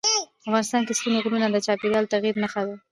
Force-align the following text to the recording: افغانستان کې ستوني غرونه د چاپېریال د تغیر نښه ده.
افغانستان 0.47 0.81
کې 0.85 0.93
ستوني 0.97 1.19
غرونه 1.23 1.47
د 1.51 1.57
چاپېریال 1.65 2.03
د 2.05 2.09
تغیر 2.13 2.35
نښه 2.43 2.61
ده. 2.67 2.75